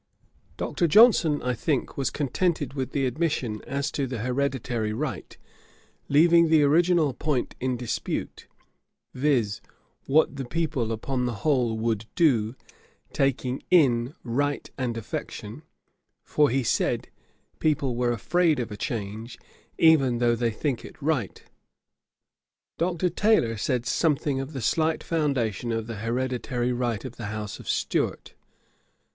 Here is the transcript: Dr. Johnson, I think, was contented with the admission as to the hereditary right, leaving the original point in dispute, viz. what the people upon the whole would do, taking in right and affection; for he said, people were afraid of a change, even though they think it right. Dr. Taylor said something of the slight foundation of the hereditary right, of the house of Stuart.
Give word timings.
Dr. 0.57 0.87
Johnson, 0.87 1.43
I 1.43 1.53
think, 1.53 1.95
was 1.95 2.09
contented 2.09 2.73
with 2.73 2.89
the 2.91 3.05
admission 3.05 3.61
as 3.67 3.91
to 3.91 4.07
the 4.07 4.17
hereditary 4.17 4.93
right, 4.93 5.37
leaving 6.09 6.49
the 6.49 6.63
original 6.63 7.13
point 7.13 7.53
in 7.59 7.77
dispute, 7.77 8.47
viz. 9.13 9.61
what 10.07 10.37
the 10.37 10.45
people 10.45 10.91
upon 10.91 11.25
the 11.27 11.43
whole 11.45 11.77
would 11.77 12.07
do, 12.15 12.55
taking 13.13 13.61
in 13.69 14.15
right 14.23 14.71
and 14.75 14.97
affection; 14.97 15.61
for 16.23 16.49
he 16.49 16.63
said, 16.63 17.09
people 17.59 17.95
were 17.95 18.11
afraid 18.11 18.59
of 18.59 18.71
a 18.71 18.77
change, 18.77 19.37
even 19.77 20.17
though 20.17 20.35
they 20.35 20.49
think 20.49 20.83
it 20.83 20.99
right. 20.99 21.43
Dr. 22.79 23.09
Taylor 23.11 23.55
said 23.55 23.85
something 23.85 24.39
of 24.39 24.53
the 24.53 24.61
slight 24.61 25.03
foundation 25.03 25.71
of 25.71 25.85
the 25.85 25.97
hereditary 25.97 26.73
right, 26.73 27.05
of 27.05 27.17
the 27.17 27.27
house 27.27 27.59
of 27.59 27.69
Stuart. 27.69 28.33